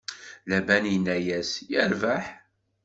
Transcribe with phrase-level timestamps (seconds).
[0.49, 2.25] Laban inna-yas: Yerbeḥ!